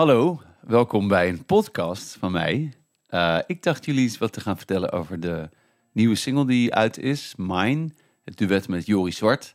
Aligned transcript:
Hallo, 0.00 0.42
welkom 0.60 1.08
bij 1.08 1.28
een 1.28 1.44
podcast 1.44 2.16
van 2.18 2.32
mij. 2.32 2.72
Uh, 3.10 3.38
ik 3.46 3.62
dacht 3.62 3.84
jullie 3.84 4.02
eens 4.02 4.18
wat 4.18 4.32
te 4.32 4.40
gaan 4.40 4.56
vertellen 4.56 4.92
over 4.92 5.20
de 5.20 5.48
nieuwe 5.92 6.14
single 6.14 6.46
die 6.46 6.74
uit 6.74 6.98
is, 6.98 7.34
Mine, 7.36 7.90
het 8.24 8.36
duet 8.36 8.68
met 8.68 8.86
Jori 8.86 9.12
Zwart. 9.12 9.54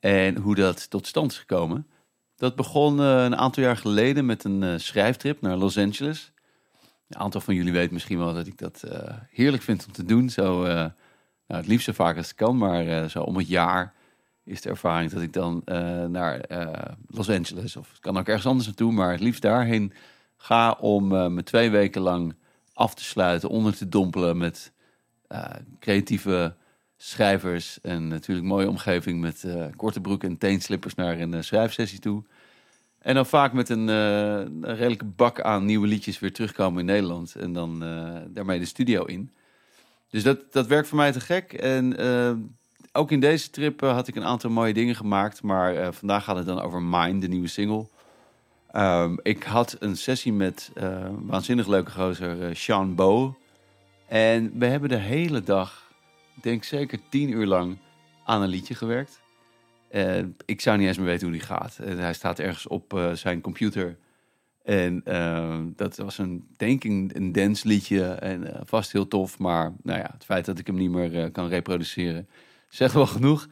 En 0.00 0.36
hoe 0.36 0.54
dat 0.54 0.90
tot 0.90 1.06
stand 1.06 1.30
is 1.30 1.38
gekomen. 1.38 1.86
Dat 2.36 2.56
begon 2.56 3.00
uh, 3.00 3.24
een 3.24 3.36
aantal 3.36 3.62
jaar 3.62 3.76
geleden 3.76 4.26
met 4.26 4.44
een 4.44 4.62
uh, 4.62 4.78
schrijftrip 4.78 5.40
naar 5.40 5.56
Los 5.56 5.78
Angeles. 5.78 6.32
Een 7.08 7.20
aantal 7.20 7.40
van 7.40 7.54
jullie 7.54 7.72
weten 7.72 7.94
misschien 7.94 8.18
wel 8.18 8.34
dat 8.34 8.46
ik 8.46 8.58
dat 8.58 8.84
heerlijk 9.30 9.62
vind 9.62 9.86
om 9.86 9.92
te 9.92 10.04
doen. 10.04 10.30
Zo, 10.30 10.62
nou, 10.62 10.90
het 11.46 11.66
liefst 11.66 11.84
zo 11.84 11.92
vaak 11.92 12.16
als 12.16 12.26
het 12.26 12.36
kan, 12.36 12.56
maar 12.56 13.10
zo 13.10 13.22
om 13.22 13.36
het 13.36 13.48
jaar 13.48 13.94
is 14.44 14.60
de 14.60 14.68
ervaring 14.68 15.10
dat 15.10 15.22
ik 15.22 15.32
dan 15.32 15.62
uh, 15.66 16.04
naar 16.04 16.44
uh, 16.50 16.72
Los 17.06 17.30
Angeles 17.30 17.76
of 17.76 17.98
kan 18.00 18.18
ook 18.18 18.26
ergens 18.26 18.46
anders 18.46 18.66
naartoe, 18.66 18.92
maar 18.92 19.10
het 19.10 19.20
liefst 19.20 19.42
daarheen 19.42 19.92
ga 20.36 20.72
om 20.72 21.12
uh, 21.12 21.26
me 21.26 21.42
twee 21.42 21.70
weken 21.70 22.00
lang 22.00 22.34
af 22.72 22.94
te 22.94 23.04
sluiten, 23.04 23.48
onder 23.48 23.76
te 23.76 23.88
dompelen 23.88 24.36
met 24.36 24.72
creatieve 25.78 26.54
schrijvers 26.96 27.80
en 27.80 28.08
natuurlijk 28.08 28.46
mooie 28.46 28.68
omgeving 28.68 29.20
met 29.20 29.46
korte 29.76 30.00
broek 30.00 30.24
en 30.24 30.38
teenslippers 30.38 30.94
naar 30.94 31.20
een 31.20 31.44
schrijfsessie 31.44 31.98
toe. 31.98 32.22
En 32.98 33.14
dan 33.14 33.26
vaak 33.26 33.52
met 33.52 33.68
een, 33.68 33.88
een, 33.88 34.64
redelijke 34.76 35.04
bak 35.04 35.40
aan 35.40 35.64
nieuwe 35.64 35.86
liedjes 35.86 36.18
weer 36.18 36.32
terugkomen 36.32 36.80
in 36.80 36.86
Nederland 36.86 37.34
en 37.34 37.52
dan 37.52 37.78
daarmee 38.28 38.58
de 38.58 38.64
studio 38.64 39.04
in. 39.04 39.30
Dus 40.10 40.22
dat, 40.22 40.52
dat 40.52 40.66
werkt 40.66 40.88
voor 40.88 40.98
mij 40.98 41.12
te 41.12 41.20
gek 41.20 41.52
en 41.52 41.96
ook 42.96 43.10
in 43.10 43.20
deze 43.20 43.50
trip 43.50 43.82
uh, 43.82 43.92
had 43.92 44.08
ik 44.08 44.16
een 44.16 44.24
aantal 44.24 44.50
mooie 44.50 44.72
dingen 44.72 44.94
gemaakt. 44.94 45.42
Maar 45.42 45.74
uh, 45.74 45.88
vandaag 45.90 46.24
gaat 46.24 46.36
het 46.36 46.46
dan 46.46 46.60
over 46.60 46.82
Mine, 46.82 47.18
de 47.18 47.28
nieuwe 47.28 47.46
single. 47.46 47.86
Um, 48.72 49.18
ik 49.22 49.42
had 49.42 49.76
een 49.78 49.96
sessie 49.96 50.32
met 50.32 50.70
uh, 50.74 51.06
waanzinnig 51.20 51.66
leuke 51.66 51.90
gozer 51.90 52.56
Sean 52.56 52.94
Bo. 52.94 53.36
En 54.06 54.58
we 54.58 54.66
hebben 54.66 54.88
de 54.88 54.96
hele 54.96 55.42
dag, 55.42 55.92
ik 56.36 56.42
denk 56.42 56.64
zeker 56.64 56.98
tien 57.10 57.30
uur 57.30 57.46
lang, 57.46 57.78
aan 58.24 58.42
een 58.42 58.48
liedje 58.48 58.74
gewerkt. 58.74 59.20
ik 60.44 60.60
zou 60.60 60.78
niet 60.78 60.86
eens 60.86 60.96
meer 60.96 61.06
weten 61.06 61.26
hoe 61.26 61.36
die 61.36 61.46
gaat. 61.46 61.78
hij 61.82 62.14
staat 62.14 62.38
ergens 62.38 62.66
op 62.66 63.10
zijn 63.14 63.40
computer. 63.40 63.96
En 64.62 65.00
ehm, 65.04 65.68
dat 65.76 65.96
was 65.96 66.18
een, 66.18 66.46
denk 66.56 66.84
ik, 66.84 67.16
een 67.16 67.32
dance 67.32 67.68
liedje. 67.68 68.04
En 68.04 68.62
vast 68.64 68.92
heel 68.92 69.08
tof. 69.08 69.38
Maar 69.38 69.72
nou 69.82 69.98
ja, 69.98 70.10
het 70.12 70.24
feit 70.24 70.44
dat 70.44 70.58
ik 70.58 70.66
hem 70.66 70.76
niet 70.76 70.90
meer 70.90 71.30
kan 71.30 71.48
reproduceren 71.48 72.28
Zegt 72.74 72.94
wel 72.94 73.06
genoeg. 73.06 73.46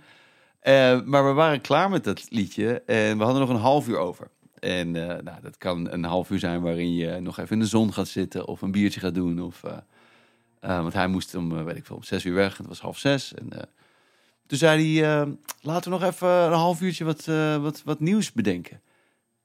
Uh, 0.62 1.00
maar 1.02 1.26
we 1.26 1.32
waren 1.32 1.60
klaar 1.60 1.90
met 1.90 2.04
dat 2.04 2.26
liedje 2.28 2.82
en 2.86 3.18
we 3.18 3.24
hadden 3.24 3.40
nog 3.40 3.50
een 3.50 3.56
half 3.56 3.88
uur 3.88 3.98
over. 3.98 4.28
En 4.58 4.94
uh, 4.94 5.06
nou, 5.06 5.40
dat 5.42 5.58
kan 5.58 5.92
een 5.92 6.04
half 6.04 6.30
uur 6.30 6.38
zijn 6.38 6.60
waarin 6.60 6.94
je 6.94 7.20
nog 7.20 7.38
even 7.38 7.52
in 7.52 7.58
de 7.58 7.66
zon 7.66 7.92
gaat 7.92 8.08
zitten 8.08 8.46
of 8.46 8.62
een 8.62 8.70
biertje 8.70 9.00
gaat 9.00 9.14
doen. 9.14 9.42
Of, 9.42 9.62
uh, 9.64 9.78
want 10.60 10.92
hij 10.92 11.06
moest 11.06 11.34
om, 11.34 11.64
weet 11.64 11.76
ik 11.76 11.86
veel, 11.86 11.96
om 11.96 12.02
zes 12.02 12.24
uur 12.24 12.34
weg. 12.34 12.56
Het 12.56 12.66
was 12.66 12.80
half 12.80 12.98
zes. 12.98 13.34
En 13.34 13.48
toen 14.46 14.58
zei 14.58 15.00
hij, 15.00 15.36
laten 15.60 15.92
we 15.92 15.98
nog 15.98 16.08
even 16.08 16.28
een 16.28 16.52
half 16.52 16.80
uurtje 16.80 17.04
wat, 17.04 17.24
wat, 17.60 17.82
wat 17.84 18.00
nieuws 18.00 18.32
bedenken. 18.32 18.80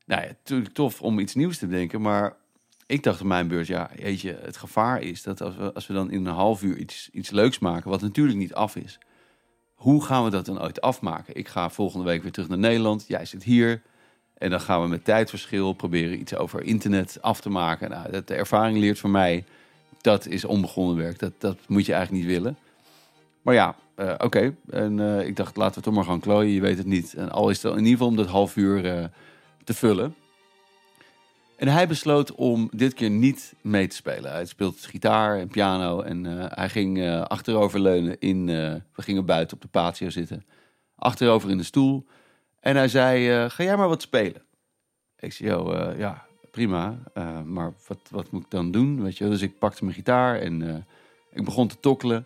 Nou 0.06 0.22
ja, 0.22 0.28
natuurlijk 0.28 0.74
tof 0.74 1.02
om 1.02 1.20
iets 1.20 1.36
nieuws 1.36 1.58
te 1.58 1.68
bedenken, 1.68 2.02
maar 2.02 2.36
ik 2.86 3.04
dacht 3.04 3.22
op 3.22 3.28
mijn 3.28 3.48
beurt, 3.48 3.68
ja, 3.68 3.90
je, 3.96 4.40
het 4.42 4.58
gevaar 4.58 5.02
is 5.02 5.24
dat 5.24 5.42
als 5.42 5.56
we, 5.56 5.74
als 5.74 5.88
we 5.88 5.94
dan 5.94 6.12
in 6.12 6.26
een 6.26 6.34
half 6.34 6.64
uur 6.64 6.78
iets, 6.78 7.10
iets 7.12 7.30
leuks 7.30 7.60
maken, 7.60 7.90
wat 7.90 8.02
natuurlijk 8.02 8.38
niet 8.38 8.54
af 8.54 8.76
is, 8.76 9.00
hoe 9.78 10.04
gaan 10.04 10.24
we 10.24 10.30
dat 10.30 10.46
dan 10.46 10.62
ooit 10.62 10.82
afmaken? 10.82 11.36
Ik 11.36 11.48
ga 11.48 11.70
volgende 11.70 12.06
week 12.06 12.22
weer 12.22 12.32
terug 12.32 12.50
naar 12.50 12.58
Nederland. 12.58 13.06
Jij 13.08 13.26
zit 13.26 13.44
hier. 13.44 13.82
En 14.38 14.50
dan 14.50 14.62
gaan 14.62 14.82
we 14.82 14.88
met 14.88 15.06
tijdverschil 15.06 15.74
proberen 15.74 16.20
iets 16.20 16.36
over 16.36 16.64
internet 16.64 17.18
af 17.22 17.42
te 17.42 17.50
maken. 17.50 17.90
Nou, 17.90 18.24
de 18.26 18.34
ervaring 18.34 18.78
leert 18.78 19.00
voor 19.00 19.10
mij, 19.10 19.46
dat 20.02 20.28
is 20.28 20.46
onbegonnen 20.46 20.96
werk. 20.96 21.20
Dat, 21.20 21.34
dat 21.38 21.58
moet 21.68 21.86
je 21.86 21.94
eigenlijk 21.94 22.26
niet 22.26 22.36
willen. 22.36 22.58
Maar 23.42 23.54
ja, 23.54 23.76
uh, 24.00 24.14
oké. 24.18 24.56
En 24.70 24.98
uh, 24.98 25.28
ik 25.28 25.36
dacht, 25.36 25.58
laten 25.58 25.78
we 25.78 25.82
toch 25.82 25.94
maar 25.94 26.04
gaan 26.04 26.20
klooien. 26.20 26.54
Je 26.54 26.62
weet 26.62 26.78
het 26.78 26.88
niet. 26.88 27.14
En 27.14 27.32
al 27.32 27.50
is 27.50 27.62
het 27.62 27.72
in 27.72 27.78
ieder 27.78 27.92
geval 27.92 28.08
om 28.08 28.16
dat 28.16 28.28
half 28.28 28.56
uur 28.56 28.86
uh, 28.86 29.06
te 29.64 29.74
vullen. 29.74 30.16
En 31.58 31.68
hij 31.68 31.88
besloot 31.88 32.36
om 32.36 32.70
dit 32.72 32.94
keer 32.94 33.10
niet 33.10 33.54
mee 33.62 33.88
te 33.88 33.96
spelen. 33.96 34.32
Hij 34.32 34.46
speelt 34.46 34.80
gitaar 34.80 35.40
en 35.40 35.48
piano 35.48 36.02
en 36.02 36.26
uh, 36.26 36.46
hij 36.48 36.70
ging 36.70 36.98
uh, 36.98 37.22
achteroverleunen 37.22 38.20
in... 38.20 38.48
Uh, 38.48 38.74
we 38.96 39.02
gingen 39.02 39.26
buiten 39.26 39.56
op 39.56 39.62
de 39.62 39.68
patio 39.68 40.10
zitten. 40.10 40.46
Achterover 40.96 41.50
in 41.50 41.58
de 41.58 41.64
stoel. 41.64 42.06
En 42.60 42.76
hij 42.76 42.88
zei, 42.88 43.50
ga 43.50 43.64
jij 43.64 43.78
maar 43.78 43.88
wat 43.88 44.02
spelen? 44.02 44.42
Ik 45.20 45.34
zei, 45.34 45.54
oh, 45.54 45.98
ja, 45.98 46.26
prima. 46.52 46.98
maar 47.46 47.74
wat, 47.88 48.00
wat 48.10 48.32
moet 48.32 48.44
ik 48.44 48.50
dan 48.50 48.72
doen? 48.72 49.04
Weet 49.04 49.18
je? 49.18 49.30
Dus 49.30 49.42
ik 49.42 49.60
pakte 49.60 49.84
mijn 49.84 49.96
gitaar 49.96 50.40
en 50.40 50.86
ik 51.32 51.46
begon 51.46 51.68
te 51.68 51.80
tokkelen. 51.80 52.26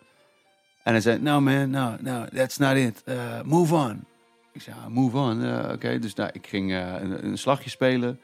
En 0.83 0.91
hij 0.91 1.01
zei, 1.01 1.19
no 1.19 1.41
man, 1.41 1.69
no, 1.69 1.95
no, 1.99 2.25
that's 2.25 2.57
not 2.57 2.75
it. 2.75 3.03
move 3.43 3.75
on. 3.75 4.03
Ik 4.51 4.61
zei, 4.61 4.75
move 4.87 5.17
on. 5.17 5.71
Oké, 5.71 5.99
dus 5.99 6.13
nou, 6.13 6.29
ik 6.33 6.47
ging 6.47 6.71
een, 6.73 7.25
een 7.25 7.37
slagje 7.37 7.69
spelen... 7.69 8.19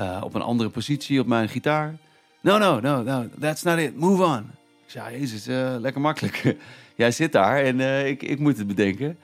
Uh, 0.00 0.20
op 0.24 0.34
een 0.34 0.42
andere 0.42 0.68
positie 0.68 1.20
op 1.20 1.26
mijn 1.26 1.48
gitaar. 1.48 1.96
No, 2.40 2.58
no, 2.58 2.80
no, 2.80 3.02
no, 3.02 3.28
that's 3.40 3.62
not 3.62 3.78
it. 3.78 3.96
Move 3.96 4.24
on. 4.24 4.50
Ik 4.84 4.90
zei, 4.90 5.18
jezus, 5.18 5.48
uh, 5.48 5.76
lekker 5.78 6.00
makkelijk. 6.00 6.56
Jij 6.94 7.10
zit 7.10 7.32
daar 7.32 7.62
en 7.62 7.78
uh, 7.78 8.06
ik, 8.06 8.22
ik 8.22 8.38
moet 8.38 8.58
het 8.58 8.66
bedenken. 8.66 9.18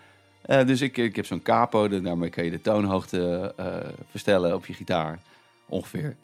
dus 0.47 0.81
ik, 0.81 0.97
ik 0.97 1.17
heb 1.17 1.27
zo'n 1.27 1.43
capo, 1.43 1.89
daarmee 1.89 2.31
kan 2.31 2.45
je 2.45 2.51
de 2.51 2.61
toonhoogte 2.61 3.55
verstellen 4.11 4.55
op 4.55 4.67
je 4.67 4.73
gitaar, 4.73 5.19
ongeveer. 5.69 6.17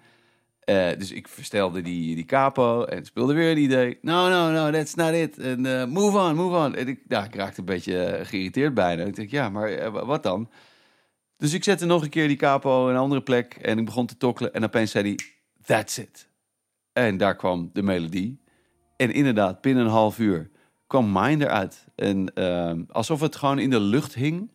dus 0.99 1.13
ik 1.13 1.29
verstelde 1.29 1.83
die, 1.83 2.15
die 2.15 2.25
capo 2.25 2.85
en 2.85 3.05
speelde 3.05 3.35
weer 3.35 3.51
een 3.51 3.59
idee. 3.59 3.99
No, 4.03 4.29
no, 4.29 4.51
no, 4.51 4.71
that's 4.71 4.95
not 4.95 5.13
it. 5.13 5.57
Move 5.89 6.19
on, 6.19 6.35
move 6.35 6.57
on. 6.57 6.75
En 6.75 6.89
ik, 6.89 6.99
ik 7.09 7.35
raakte 7.35 7.61
een 7.61 7.65
beetje 7.65 8.21
geïrriteerd 8.23 8.75
bijna. 8.75 9.05
Ik 9.05 9.17
dacht, 9.17 9.31
ja, 9.31 9.49
maar 9.49 9.91
wat 10.07 10.23
dan? 10.23 10.49
Dus 11.39 11.53
ik 11.53 11.65
zette 11.65 11.87
nog 11.87 12.03
een 12.03 12.09
keer 12.09 12.29
die 12.29 12.37
capo 12.37 12.89
in 12.89 12.95
een 12.95 13.01
andere 13.01 13.23
plek 13.23 13.55
en 13.55 13.79
ik 13.79 13.85
begon 13.85 14.07
te 14.07 14.17
tokkelen. 14.17 14.55
En 14.55 14.65
opeens 14.65 14.91
zei 14.91 15.05
hij, 15.05 15.19
that's 15.65 15.99
it. 15.99 16.29
En 16.93 17.17
daar 17.17 17.37
kwam 17.37 17.71
de 17.73 17.83
melodie. 17.83 18.41
En 18.97 19.13
inderdaad, 19.13 19.61
binnen 19.61 19.85
een 19.85 19.91
half 19.91 20.19
uur 20.19 20.51
kwam 20.87 21.13
Mine 21.13 21.45
eruit. 21.45 21.87
En 21.95 22.31
uh, 22.35 22.73
alsof 22.89 23.21
het 23.21 23.37
gewoon 23.37 23.59
in 23.59 23.71
de 23.71 23.81
lucht 23.81 24.15
hing. 24.15 24.51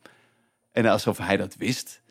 En 0.71 0.85
alsof 0.85 1.17
hij 1.17 1.37
dat 1.37 1.55
wist. 1.55 2.01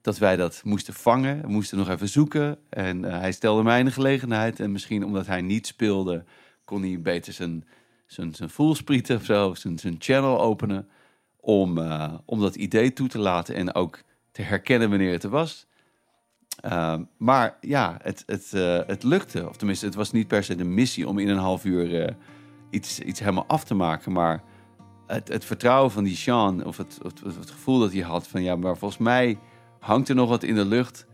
Dat 0.00 0.18
wij 0.18 0.36
dat 0.36 0.60
moesten 0.64 0.94
vangen. 0.94 1.50
Moesten 1.50 1.78
nog 1.78 1.88
even 1.88 2.08
zoeken. 2.08 2.58
En 2.68 3.04
uh, 3.04 3.18
hij 3.18 3.32
stelde 3.32 3.62
mij 3.62 3.78
in 3.78 3.84
de 3.84 3.90
gelegenheid. 3.90 4.60
En 4.60 4.72
misschien 4.72 5.04
omdat 5.04 5.26
hij 5.26 5.40
niet 5.40 5.66
speelde, 5.66 6.24
kon 6.64 6.82
hij 6.82 7.00
beter 7.00 7.32
zijn, 7.32 7.64
zijn, 8.06 8.34
zijn 8.34 8.50
voelsprieten 8.50 9.16
of 9.16 9.24
zo. 9.24 9.54
Zijn, 9.54 9.78
zijn 9.78 9.96
channel 9.98 10.40
openen. 10.40 10.88
Om, 11.36 11.78
uh, 11.78 12.14
om 12.24 12.40
dat 12.40 12.54
idee 12.54 12.92
toe 12.92 13.08
te 13.08 13.18
laten. 13.18 13.54
En 13.54 13.74
ook 13.74 13.98
te 14.32 14.42
herkennen 14.42 14.88
wanneer 14.88 15.12
het 15.12 15.22
er 15.22 15.30
was. 15.30 15.66
Uh, 16.64 16.94
maar 17.16 17.56
ja, 17.60 17.96
het, 18.02 18.22
het, 18.26 18.50
uh, 18.54 18.78
het 18.86 19.02
lukte. 19.02 19.48
Of 19.48 19.56
tenminste, 19.56 19.86
het 19.86 19.94
was 19.94 20.12
niet 20.12 20.26
per 20.26 20.44
se 20.44 20.54
de 20.54 20.64
missie 20.64 21.08
om 21.08 21.18
in 21.18 21.28
een 21.28 21.38
half 21.38 21.64
uur 21.64 22.00
uh, 22.00 22.06
iets, 22.70 23.00
iets 23.00 23.20
helemaal 23.20 23.46
af 23.46 23.64
te 23.64 23.74
maken. 23.74 24.12
Maar 24.12 24.42
het, 25.06 25.28
het 25.28 25.44
vertrouwen 25.44 25.90
van 25.90 26.04
die 26.04 26.16
Sean, 26.16 26.64
of 26.64 26.76
het, 26.76 26.98
het, 27.02 27.50
gevoel 27.50 27.78
dat 27.78 27.92
hij 27.92 28.02
had 28.02 28.28
van 28.28 28.42
ja, 28.42 28.56
maar 28.56 28.76
volgens 28.76 29.00
mij 29.00 29.38
hangt 29.78 30.08
er 30.08 30.14
nog 30.14 30.28
wat 30.28 30.42
in 30.42 30.54
de 30.54 30.64
lucht. 30.64 31.06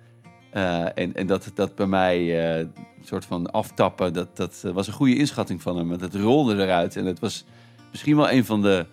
Uh, 0.54 0.98
en, 0.98 1.14
en 1.14 1.26
dat, 1.26 1.50
dat 1.54 1.74
bij 1.74 1.86
mij 1.86 2.48
een 2.58 2.72
soort 3.04 3.24
van 3.24 3.50
aftappen, 3.50 4.12
dat, 4.12 4.36
dat 4.36 4.62
was 4.72 4.86
een 4.86 4.92
goede 4.92 5.16
inschatting 5.16 5.62
van 5.62 5.76
hem. 5.76 5.90
Het 5.90 6.14
rolde 6.14 6.62
eruit 6.62 6.96
en 6.96 7.04
het 7.04 7.18
was 7.18 7.44
misschien 7.90 8.16
wel 8.16 8.30
een 8.30 8.44
van 8.44 8.62
de 8.62 8.86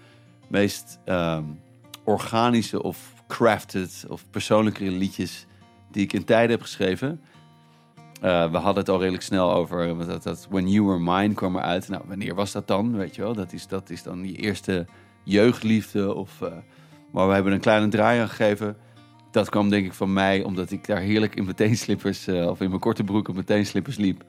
meest 0.47 0.99
ehm, 1.05 1.43
organische 2.03 2.83
of 2.83 3.12
crafted 3.27 4.05
of 4.07 4.25
persoonlijke 4.29 4.91
liedjes 4.91 5.45
die 5.91 6.03
ik 6.03 6.13
in 6.13 6.23
tijden 6.23 6.51
heb 6.51 6.61
geschreven. 6.61 7.21
Uh, 8.23 8.51
we 8.51 8.57
hadden 8.57 8.83
het 8.83 8.89
al 8.89 8.99
redelijk 8.99 9.23
snel 9.23 9.53
over 9.53 10.05
dat, 10.07 10.23
dat 10.23 10.47
When 10.49 10.69
You 10.69 10.85
Were 10.85 10.99
Mine 10.99 11.33
kwam 11.33 11.55
eruit. 11.55 11.89
Nou, 11.89 12.03
wanneer 12.07 12.35
was 12.35 12.51
dat 12.51 12.67
dan? 12.67 12.95
Weet 12.97 13.15
je 13.15 13.21
wel, 13.21 13.33
dat 13.33 13.53
is, 13.53 13.67
dat 13.67 13.89
is 13.89 14.03
dan 14.03 14.27
je 14.27 14.35
eerste 14.35 14.85
jeugdliefde. 15.23 16.13
Of, 16.13 16.41
uh, 16.41 16.49
maar 17.11 17.27
we 17.27 17.33
hebben 17.33 17.53
een 17.53 17.59
kleine 17.59 17.87
draai 17.87 18.19
aan 18.19 18.29
gegeven. 18.29 18.77
Dat 19.31 19.49
kwam 19.49 19.69
denk 19.69 19.85
ik 19.85 19.93
van 19.93 20.13
mij, 20.13 20.43
omdat 20.43 20.71
ik 20.71 20.85
daar 20.85 20.99
heerlijk 20.99 21.35
in 21.35 21.43
mijn 21.43 21.55
teenslippers, 21.55 22.27
uh, 22.27 22.47
of 22.47 22.61
in 22.61 22.67
mijn 22.69 22.81
korte 22.81 23.03
broek 23.03 23.27
op 23.27 23.33
mijn 23.33 23.45
teenslippers 23.45 23.97
liep. 23.97 24.23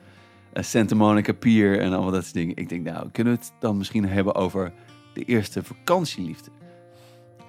Santa 0.55 0.95
Monica 0.95 1.33
Pier 1.33 1.81
en 1.81 1.93
allemaal 1.93 2.11
dat 2.11 2.23
soort 2.23 2.35
dingen. 2.35 2.57
Ik 2.57 2.69
denk, 2.69 2.85
nou, 2.85 3.09
kunnen 3.13 3.33
we 3.33 3.39
het 3.39 3.53
dan 3.61 3.77
misschien 3.77 4.09
hebben 4.09 4.35
over 4.35 4.73
de 5.15 5.25
eerste 5.25 5.63
vakantieliefde? 5.63 6.51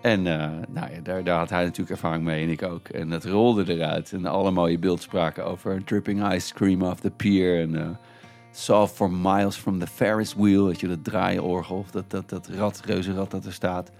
En 0.05 0.19
uh, 0.19 0.49
nou 0.69 0.91
ja, 0.93 0.99
daar, 1.03 1.23
daar, 1.23 1.37
had 1.37 1.49
hij 1.49 1.63
natuurlijk 1.63 1.89
ervaring 1.89 2.23
mee 2.23 2.43
en 2.43 2.49
ik 2.49 2.63
ook. 2.63 2.87
En 2.87 3.11
het 3.11 3.25
rolde 3.25 3.73
eruit. 3.73 4.13
En 4.13 4.25
alle 4.25 4.51
mooie 4.51 4.79
beeldspraken 4.79 5.45
over 5.45 5.83
dripping 5.83 6.31
ice 6.33 6.53
cream 6.53 6.81
off 6.81 7.01
the 7.01 7.11
pier. 7.11 7.61
En 7.61 7.73
uh, 7.73 7.89
soft 8.51 8.95
for 8.95 9.11
miles 9.11 9.55
from 9.55 9.79
the 9.79 9.87
Ferris 9.87 10.35
wheel. 10.35 10.65
Weet 10.65 10.79
je, 10.79 10.87
dat 10.87 11.03
draaiorgel. 11.03 11.77
Of 11.77 11.91
dat, 11.91 12.11
dat, 12.11 12.29
dat 12.29 12.47
rad, 12.47 12.81
reuzenrad 12.85 13.31
dat 13.31 13.45
er 13.45 13.53
staat. 13.53 13.91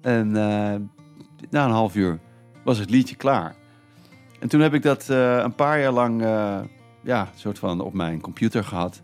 En 0.00 0.28
uh, 0.28 0.34
na 1.50 1.64
een 1.64 1.70
half 1.70 1.96
uur 1.96 2.18
was 2.64 2.78
het 2.78 2.90
liedje 2.90 3.16
klaar. 3.16 3.48
En 3.48 4.40
En 4.40 4.48
toen 4.48 4.60
heb 4.60 4.74
ik 4.74 4.82
dat 4.82 5.08
eh, 5.10 5.36
een 5.36 5.54
paar 5.54 5.80
jaar 5.80 5.92
lang 5.92 6.22
ja, 7.02 7.28
soort 7.34 7.58
van 7.58 7.80
op 7.80 7.92
mijn 7.92 8.20
computer 8.20 8.64
gehad. 8.64 9.02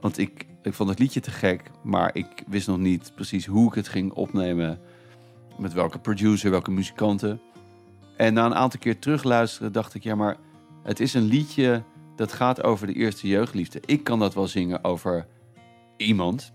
Want 0.00 0.18
ik, 0.18 0.46
ik 0.62 0.74
vond 0.74 0.88
het 0.88 0.98
liedje 0.98 1.20
te 1.20 1.30
gek, 1.30 1.70
maar 1.82 2.10
ik 2.12 2.44
wist 2.46 2.66
nog 2.66 2.78
niet 2.78 3.12
precies 3.14 3.46
hoe 3.46 3.68
ik 3.68 3.74
het 3.74 3.88
ging 3.88 4.12
opnemen. 4.12 4.80
Met 5.60 5.72
welke 5.72 5.98
producer, 5.98 6.50
welke 6.50 6.70
muzikanten. 6.70 7.40
En 8.16 8.34
na 8.34 8.46
een 8.46 8.54
aantal 8.54 8.80
keer 8.80 8.98
terugluisteren 8.98 9.72
dacht 9.72 9.94
ik, 9.94 10.02
ja, 10.02 10.14
maar 10.14 10.36
het 10.82 11.00
is 11.00 11.14
een 11.14 11.22
liedje 11.24 11.82
dat 12.16 12.32
gaat 12.32 12.62
over 12.62 12.86
de 12.86 12.92
eerste 12.92 13.28
jeugdliefde. 13.28 13.80
Ik 13.84 14.04
kan 14.04 14.18
dat 14.18 14.34
wel 14.34 14.46
zingen 14.46 14.84
over 14.84 15.26
iemand, 15.96 16.52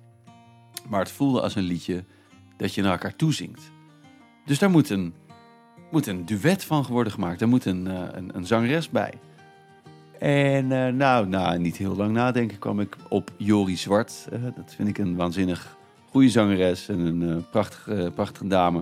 maar 0.89 0.99
het 0.99 1.11
voelde 1.11 1.41
als 1.41 1.55
een 1.55 1.63
liedje 1.63 2.03
dat 2.57 2.73
je 2.73 2.81
naar 2.81 2.91
elkaar 2.91 3.15
toezingt. 3.15 3.71
Dus 4.45 4.59
daar 4.59 4.69
moet 4.69 4.89
een, 4.89 5.13
moet 5.91 6.07
een 6.07 6.25
duet 6.25 6.63
van 6.63 6.85
worden 6.89 7.13
gemaakt. 7.13 7.39
Daar 7.39 7.49
moet 7.49 7.65
een, 7.65 7.85
uh, 7.87 8.01
een, 8.11 8.35
een, 8.35 8.45
zangeres 8.45 8.89
bij. 8.89 9.13
En 10.19 10.65
uh, 10.71 10.87
nou, 10.87 11.27
nou, 11.27 11.59
niet 11.59 11.77
heel 11.77 11.95
lang 11.95 12.11
nadenken 12.11 12.59
kwam 12.59 12.79
ik 12.79 12.95
op 13.09 13.31
Jori 13.37 13.77
Zwart. 13.77 14.27
Uh, 14.33 14.43
dat 14.55 14.73
vind 14.75 14.87
ik 14.87 14.97
een 14.97 15.15
waanzinnig 15.15 15.77
goede 16.15 16.29
zangeres 16.29 16.89
en 16.89 16.99
een 16.99 17.45
prachtige, 17.49 18.11
prachtige 18.13 18.47
dame. 18.47 18.79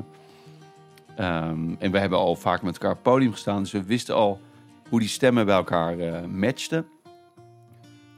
Um, 1.20 1.76
en 1.80 1.92
we 1.92 2.00
hebben 2.00 2.18
al 2.18 2.36
vaak 2.36 2.62
met 2.62 2.74
elkaar 2.74 2.90
op 2.90 2.96
het 2.96 3.06
podium 3.06 3.32
gestaan, 3.32 3.62
dus 3.62 3.72
we 3.72 3.84
wisten 3.84 4.16
al 4.16 4.40
hoe 4.90 5.00
die 5.00 5.10
stemmen 5.10 5.46
bij 5.46 5.56
elkaar 5.56 5.96
matchten. 6.30 6.86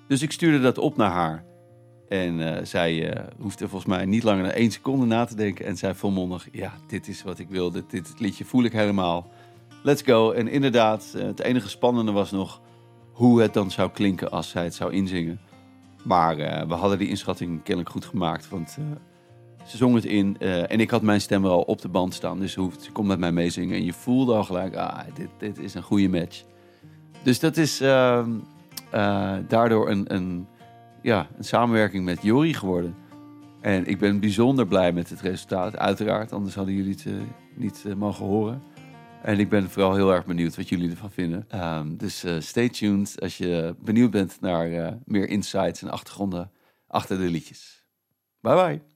Dus 0.07 0.21
ik 0.21 0.31
stuurde 0.31 0.59
dat 0.59 0.77
op 0.77 0.97
naar 0.97 1.11
haar. 1.11 1.43
En 2.09 2.67
zij 2.67 3.17
hoefde 3.39 3.67
volgens 3.67 3.95
mij 3.95 4.05
niet 4.05 4.23
langer 4.23 4.43
dan 4.43 4.51
één 4.51 4.71
seconde 4.71 5.05
na 5.05 5.25
te 5.25 5.35
denken. 5.35 5.65
En 5.65 5.77
zei 5.77 5.93
volmondig, 5.93 6.47
ja, 6.51 6.73
dit 6.87 7.07
is 7.07 7.23
wat 7.23 7.39
ik 7.39 7.49
wilde. 7.49 7.83
Dit, 7.87 8.13
liedje 8.17 8.45
voel 8.45 8.63
ik 8.63 8.73
helemaal. 8.73 9.27
Let's 9.83 10.01
go. 10.01 10.31
En 10.31 10.47
inderdaad, 10.47 11.15
het 11.17 11.39
enige 11.39 11.69
spannende 11.69 12.11
was 12.11 12.31
nog 12.31 12.61
hoe 13.11 13.41
het 13.41 13.53
dan 13.53 13.71
zou 13.71 13.89
klinken 13.91 14.31
als 14.31 14.49
zij 14.49 14.63
het 14.63 14.75
zou 14.75 14.93
inzingen. 14.93 15.39
Maar 16.05 16.35
we 16.67 16.73
hadden 16.73 16.97
die 16.97 17.09
inschatting 17.09 17.63
kennelijk 17.63 17.89
goed 17.89 18.05
gemaakt. 18.05 18.49
Want 18.49 18.77
ze 19.65 19.77
zong 19.77 19.95
het 19.95 20.05
in 20.05 20.37
en 20.39 20.79
ik 20.79 20.89
had 20.89 21.01
mijn 21.01 21.21
stem 21.21 21.45
al 21.45 21.61
op 21.61 21.81
de 21.81 21.89
band 21.89 22.13
staan. 22.13 22.39
Dus 22.39 22.53
ze 22.53 22.91
kon 22.93 23.07
met 23.07 23.19
mij 23.19 23.31
meezingen. 23.31 23.75
En 23.75 23.85
je 23.85 23.93
voelde 23.93 24.33
al 24.33 24.43
gelijk, 24.43 24.75
ah, 24.75 24.99
dit, 25.13 25.29
dit 25.37 25.59
is 25.59 25.73
een 25.73 25.83
goede 25.83 26.09
match. 26.09 26.43
Dus 27.23 27.39
dat 27.39 27.57
is 27.57 27.81
ehm, 27.81 28.29
daardoor 29.47 29.89
een... 29.89 30.13
een 30.13 30.47
ja, 31.05 31.27
een 31.37 31.43
samenwerking 31.43 32.05
met 32.05 32.21
Jori 32.21 32.53
geworden. 32.53 32.95
En 33.61 33.85
ik 33.85 33.99
ben 33.99 34.19
bijzonder 34.19 34.67
blij 34.67 34.91
met 34.91 35.09
het 35.09 35.21
resultaat, 35.21 35.77
uiteraard. 35.77 36.31
Anders 36.31 36.55
hadden 36.55 36.73
jullie 36.73 36.91
het 36.91 37.05
niet 37.55 37.85
mogen 37.97 38.25
horen. 38.25 38.61
En 39.23 39.39
ik 39.39 39.49
ben 39.49 39.69
vooral 39.69 39.95
heel 39.95 40.13
erg 40.13 40.25
benieuwd 40.25 40.55
wat 40.55 40.69
jullie 40.69 40.89
ervan 40.89 41.11
vinden. 41.11 41.65
Um, 41.65 41.97
dus 41.97 42.25
uh, 42.25 42.39
stay 42.39 42.69
tuned 42.69 43.21
als 43.21 43.37
je 43.37 43.75
benieuwd 43.79 44.11
bent 44.11 44.37
naar 44.41 44.97
meer 45.05 45.27
insights 45.27 45.81
en 45.81 45.89
achtergronden 45.89 46.51
achter 46.87 47.17
de 47.17 47.29
liedjes. 47.29 47.85
Bye 48.39 48.55
bye. 48.55 48.94